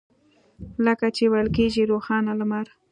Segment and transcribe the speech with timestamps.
[0.85, 2.65] لکه چې ویل کېږي روښانه لمر.